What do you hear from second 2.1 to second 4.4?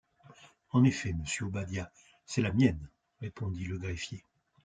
c’est la mienne, répondit le greffier.